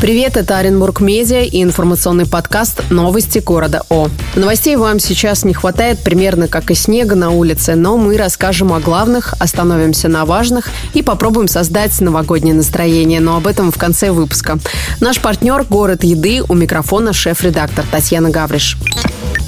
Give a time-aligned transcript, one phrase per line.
[0.00, 4.08] Привет, это Оренбург Медиа и информационный подкаст «Новости города О».
[4.36, 8.78] Новостей вам сейчас не хватает примерно как и снега на улице, но мы расскажем о
[8.78, 14.60] главных, остановимся на важных и попробуем создать новогоднее настроение, но об этом в конце выпуска.
[15.00, 18.76] Наш партнер– город еды, у микрофона шеф-редактор Татьяна Гавриш.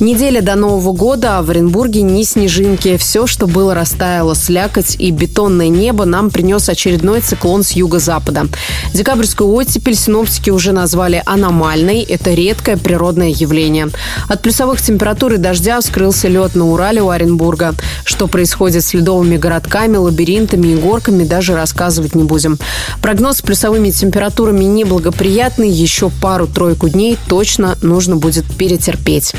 [0.00, 2.96] Неделя до Нового года, а в Оренбурге ни снежинки.
[2.96, 4.34] Все, что было, растаяло.
[4.34, 8.46] Слякоть и бетонное небо нам принес очередной циклон с юго-запада.
[8.92, 12.02] Декабрьскую оттепель синоптики уже назвали аномальной.
[12.02, 13.88] Это редкое природное явление.
[14.28, 17.74] От плюсовых температур и дождя вскрылся лед на Урале у Оренбурга.
[18.04, 22.58] Что происходит с ледовыми городками, лабиринтами и горками, даже рассказывать не будем.
[23.00, 25.70] Прогноз с плюсовыми температурами неблагоприятный.
[25.70, 29.34] Еще пару-тройку дней точно нужно будет перетерпеть.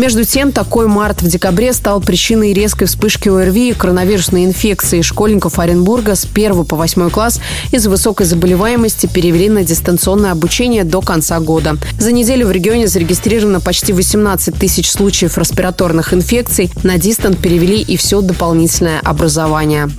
[0.00, 5.02] Между тем, такой март в декабре стал причиной резкой вспышки ОРВИ и коронавирусной инфекции.
[5.02, 7.38] Школьников Оренбурга с 1 по 8 класс
[7.70, 11.76] из-за высокой заболеваемости перевели на дистанционное обучение до конца года.
[11.98, 16.70] За неделю в регионе зарегистрировано почти 18 тысяч случаев респираторных инфекций.
[16.82, 19.90] На дистант перевели и все дополнительное образование.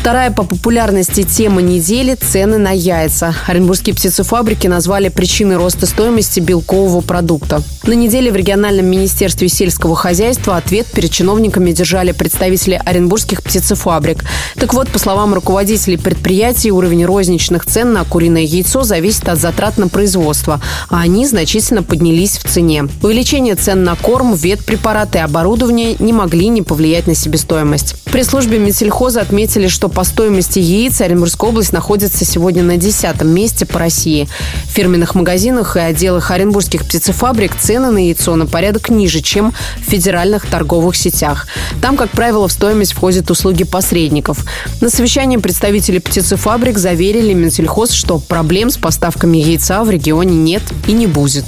[0.00, 3.34] Вторая по популярности тема недели– цены на яйца.
[3.46, 7.62] Оренбургские птицефабрики назвали причиной роста стоимости белкового продукта.
[7.84, 14.22] На неделе в региональном министерстве сельского хозяйства ответ перед чиновниками держали представители оренбургских птицефабрик.
[14.56, 19.78] Так вот, по словам руководителей предприятий, уровень розничных цен на куриное яйцо зависит от затрат
[19.78, 22.86] на производство, а они значительно поднялись в цене.
[23.02, 27.96] Увеличение цен на корм, ветпрепараты и оборудование не могли не повлиять на себестоимость.
[28.04, 33.64] При службе Медсельхоза отметили, что по стоимости яиц Оренбургская область находится сегодня на десятом месте
[33.64, 34.28] по России.
[34.66, 39.90] В фирменных магазинах и отделах оренбургских птицефабрик цены на яйцо на порядок ниже, чем в
[39.90, 41.46] федеральных торговых сетях.
[41.80, 44.44] Там, как правило, в стоимость входят услуги посредников.
[44.80, 50.92] На совещании представители птицефабрик заверили Минсельхоз, что проблем с поставками яйца в регионе нет и
[50.92, 51.44] не будет.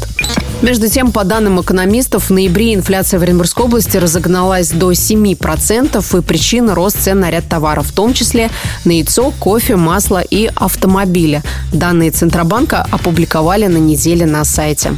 [0.62, 6.23] Между тем, по данным экономистов, в ноябре инфляция в Оренбургской области разогналась до 7%, и
[6.23, 8.48] причина– рост цен на ряд товаров, в том числе
[8.85, 11.42] на яйцо, кофе, масло и автомобили.
[11.73, 14.92] Данные Центробанка опубликовали на неделе на сайте.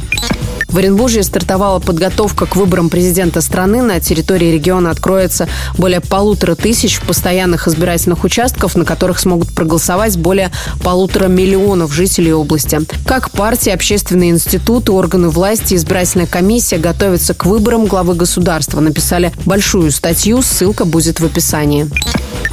[0.75, 3.81] В Оренбурге стартовала подготовка к выборам президента страны.
[3.81, 5.47] На территории региона откроется
[5.77, 10.51] более полутора тысяч постоянных избирательных участков, на которых смогут проголосовать более
[10.83, 12.81] полутора миллионов жителей области.
[13.05, 18.81] Как партии, общественные институты, органы власти, избирательная комиссия готовятся к выборам главы государства.
[18.81, 21.89] Написали большую статью, ссылка будет в описании.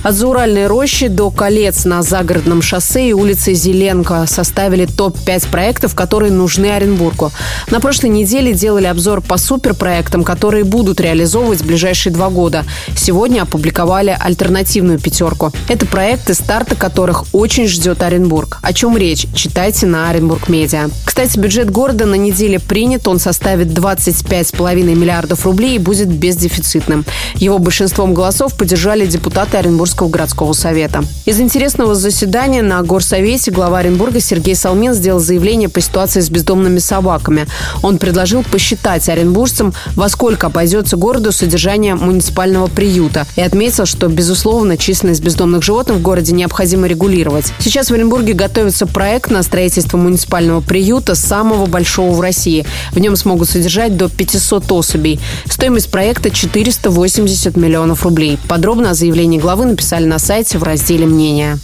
[0.02, 6.32] От Зауральной рощи до колец на загородном шоссе и улице Зеленко составили топ-5 проектов, которые
[6.32, 7.30] нужны Оренбургу.
[7.70, 12.64] На прошлой неделе делали обзор по суперпроектам, которые будут реализовывать в ближайшие два года.
[12.96, 15.52] Сегодня опубликовали альтернативную пятерку.
[15.68, 18.58] Это проекты, старта которых очень ждет Оренбург.
[18.60, 19.26] О чем речь?
[19.36, 20.90] Читайте на Оренбург Медиа.
[21.04, 23.06] Кстати, бюджет города на неделе принят.
[23.06, 27.04] Он составит 25,5 миллиардов рублей и будет бездефицитным.
[27.36, 31.04] Его большинством голосов поддержали депутаты Оренбургского Оренбургского городского совета.
[31.26, 36.78] Из интересного заседания на горсовете глава Оренбурга Сергей Салмин сделал заявление по ситуации с бездомными
[36.78, 37.46] собаками.
[37.82, 44.76] Он предложил посчитать оренбуржцам, во сколько обойдется городу содержание муниципального приюта и отметил, что, безусловно,
[44.76, 47.52] численность бездомных животных в городе необходимо регулировать.
[47.58, 52.64] Сейчас в Оренбурге готовится проект на строительство муниципального приюта самого большого в России.
[52.92, 55.20] В нем смогут содержать до 500 особей.
[55.48, 58.38] Стоимость проекта 480 миллионов рублей.
[58.48, 61.58] Подробно о заявлении главы написали написали на сайте в разделе «Мнения».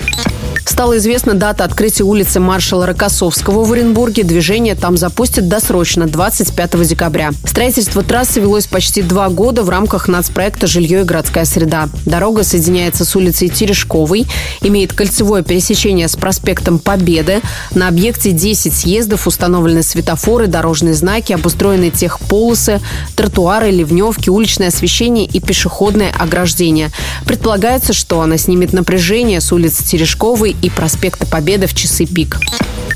[0.69, 4.23] Стала известна дата открытия улицы маршала Рокоссовского в Оренбурге.
[4.23, 7.31] Движение там запустят досрочно 25 декабря.
[7.47, 11.89] Строительство трассы велось почти два года в рамках нацпроекта «Жилье и городская среда».
[12.05, 14.27] Дорога соединяется с улицей Терешковой,
[14.61, 17.41] имеет кольцевое пересечение с проспектом Победы.
[17.75, 22.83] На объекте 10 съездов установлены светофоры, дорожные знаки, обустроены техполосы,
[23.17, 26.91] тротуары, ливневки, уличное освещение и пешеходное ограждение.
[27.25, 32.39] Предполагается, что она снимет напряжение с улицы Терешковой и проспекта Победы в часы пик.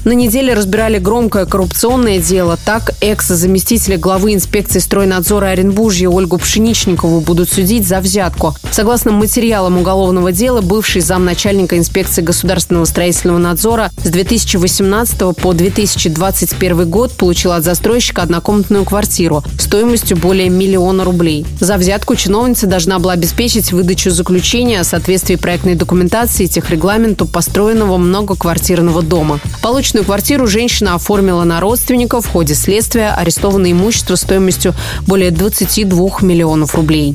[0.04, 2.58] На неделе разбирали громкое коррупционное дело.
[2.64, 8.56] Так, экс-заместителя главы инспекции стройнадзора Оренбуржья Ольгу Пшеничникову будут судить за взятку.
[8.72, 17.12] Согласно материалам уголовного дела, бывший замначальника инспекции государственного строительного надзора с 2018 по 2021 год
[17.12, 21.46] получил от застройщика однокомнатную квартиру стоимостью более миллиона рублей.
[21.60, 29.02] За взятку чиновница должна была обеспечить выдачу заключения о соответствии проектной документации техрегламенту построенного многоквартирного
[29.02, 29.38] дома.
[29.60, 32.24] Полученный Съемочную квартиру женщина оформила на родственников.
[32.24, 34.74] В ходе следствия арестовано имущество стоимостью
[35.06, 37.14] более 22 миллионов рублей.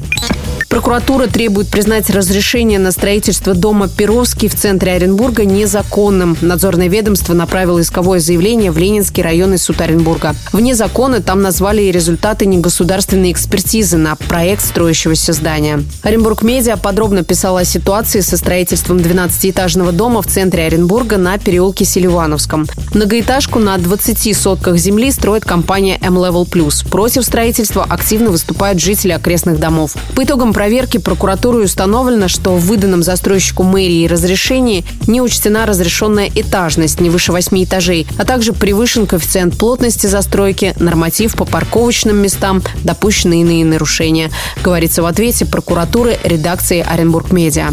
[0.77, 6.37] Прокуратура требует признать разрешение на строительство дома Перовский в центре Оренбурга незаконным.
[6.39, 10.35] Надзорное ведомство направило исковое заявление в Ленинский районный суд Оренбурга.
[10.53, 15.83] Вне закона там назвали и результаты негосударственной экспертизы на проект строящегося здания.
[16.03, 21.85] Оренбург Медиа подробно писала о ситуации со строительством 12-этажного дома в центре Оренбурга на переулке
[21.85, 22.67] Селивановском.
[22.93, 26.87] Многоэтажку на 20 сотках земли строит компания M-Level Plus.
[26.87, 29.95] Против строительства активно выступают жители окрестных домов.
[30.15, 36.99] По итогам проверки прокуратурой установлено, что в выданном застройщику мэрии разрешении не учтена разрешенная этажность
[36.99, 43.43] не выше 8 этажей, а также превышен коэффициент плотности застройки, норматив по парковочным местам, допущены
[43.43, 44.29] иные нарушения,
[44.61, 47.69] говорится в ответе прокуратуры редакции Оренбург Медиа.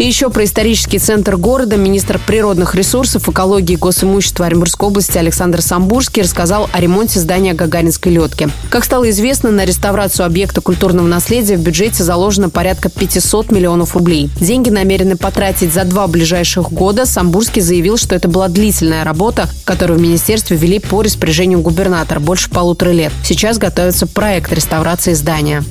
[0.00, 5.60] И еще про исторический центр города министр природных ресурсов, экологии и госимущества Оренбургской области Александр
[5.60, 8.48] Самбурский рассказал о ремонте здания Гагаринской летки.
[8.70, 14.30] Как стало известно, на реставрацию объекта культурного наследия в бюджете заложено порядка 500 миллионов рублей.
[14.40, 17.04] Деньги намерены потратить за два ближайших года.
[17.04, 22.48] Самбурский заявил, что это была длительная работа, которую в министерстве вели по распоряжению губернатора больше
[22.48, 23.12] полутора лет.
[23.22, 25.62] Сейчас готовится проект реставрации здания.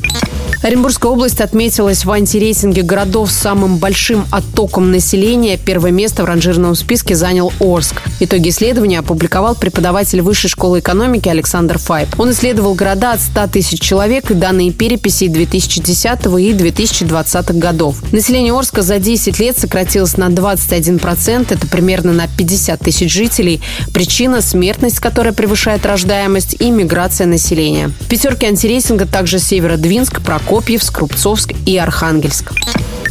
[0.61, 5.57] Оренбургская область отметилась в антирейтинге городов с самым большим оттоком населения.
[5.57, 8.01] Первое место в ранжирном списке занял Орск.
[8.19, 12.09] Итоги исследования опубликовал преподаватель Высшей школы экономики Александр Файб.
[12.19, 17.95] Он исследовал города от 100 тысяч человек и данные переписи 2010 и 2020 годов.
[18.11, 21.53] Население Орска за 10 лет сократилось на 21%.
[21.53, 23.61] Это примерно на 50 тысяч жителей.
[23.93, 27.91] Причина– смертность, которая превышает рождаемость, и миграция населения.
[28.01, 32.51] В пятерке антирейтинга также Северодвинск, Прокоп, Прокопьевск, Крупцовск и Архангельск.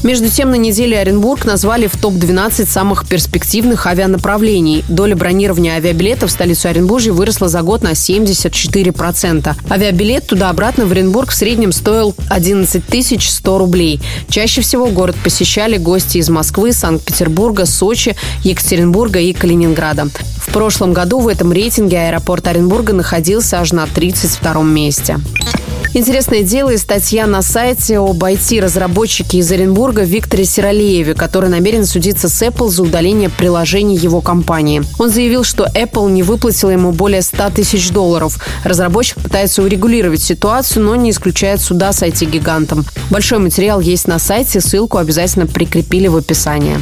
[0.03, 4.85] Между тем, на неделе Оренбург назвали в топ-12 самых перспективных авианаправлений.
[4.89, 9.57] Доля бронирования авиабилетов в столицу Оренбуржья выросла за год на 74%.
[9.69, 12.85] Авиабилет туда-обратно в Оренбург в среднем стоил 11
[13.21, 14.01] 100 рублей.
[14.29, 18.15] Чаще всего город посещали гости из Москвы, Санкт-Петербурга, Сочи,
[18.45, 20.09] Екатеринбурга и Калининграда.
[20.37, 25.19] В прошлом году в этом рейтинге аэропорт Оренбурга находился аж на 32 месте.
[25.95, 32.29] Интересное дело и статья на сайте об IT-разработчике из Оренбурга Викторе Сиралееве, который намерен судиться
[32.29, 34.83] с Apple за удаление приложений его компании.
[34.99, 38.39] Он заявил, что Apple не выплатила ему более 100 тысяч долларов.
[38.65, 42.85] Разработчик пытается урегулировать ситуацию, но не исключает суда с IT-гигантом.
[43.11, 46.79] Большой материал есть на сайте, ссылку обязательно прикрепили в описании.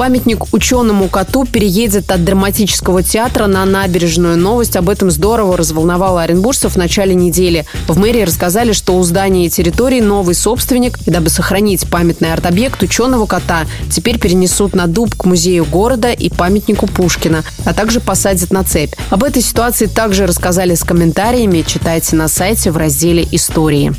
[0.00, 4.38] Памятник ученому коту переедет от драматического театра на набережную.
[4.38, 7.66] Новость об этом здорово разволновала оренбуржцев в начале недели.
[7.86, 12.82] В мэрии рассказали, что у здания и территории новый собственник, и дабы сохранить памятный арт-объект
[12.82, 18.52] ученого кота, теперь перенесут на дуб к музею города и памятнику Пушкина, а также посадят
[18.52, 18.94] на цепь.
[19.10, 21.60] Об этой ситуации также рассказали с комментариями.
[21.60, 23.92] Читайте на сайте в разделе «Истории».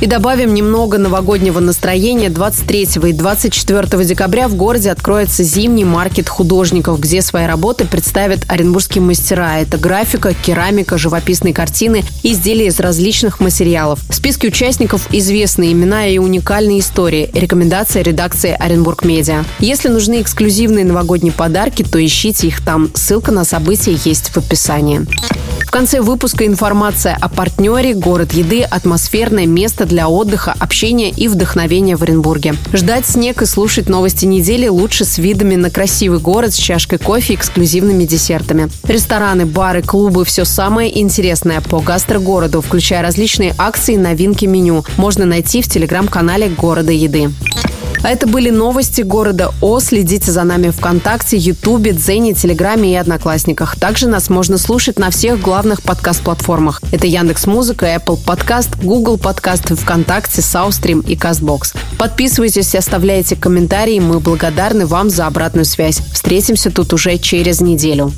[0.00, 2.30] И добавим немного новогоднего настроения.
[2.30, 9.02] 23 и 24 декабря в городе откроется зимний маркет художников, где свои работы представят оренбургские
[9.02, 9.60] мастера.
[9.60, 14.00] Это графика, керамика, живописные картины, изделия из различных материалов.
[14.08, 17.30] В списке участников известные имена и уникальные истории.
[17.34, 19.44] Рекомендация редакции Оренбург Медиа.
[19.58, 22.90] Если нужны эксклюзивные новогодние подарки, то ищите их там.
[22.94, 25.06] Ссылка на события есть в описании.
[25.70, 31.94] В конце выпуска информация о партнере «Город еды»– атмосферное место для отдыха, общения и вдохновения
[31.94, 32.56] в Оренбурге.
[32.72, 37.34] Ждать снег и слушать новости недели лучше с видами на красивый город с чашкой кофе
[37.34, 38.68] и эксклюзивными десертами.
[38.82, 45.24] Рестораны, бары, клубы– все самое интересное по гастрогороду, включая различные акции и новинки меню, можно
[45.24, 47.30] найти в телеграм-канале «Города еды».
[48.02, 49.78] А это были новости города О.
[49.80, 53.78] Следите за нами ВКонтакте, Ютубе, Дзене, Телеграме и Одноклассниках.
[53.78, 56.80] Также нас можно слушать на всех главных подкаст-платформах.
[56.92, 61.74] Это Яндекс Музыка, Apple Подкаст, Google Подкаст, ВКонтакте, Саустрим и Кастбокс.
[61.98, 64.00] Подписывайтесь и оставляйте комментарии.
[64.00, 66.00] Мы благодарны вам за обратную связь.
[66.12, 68.12] Встретимся тут уже через неделю.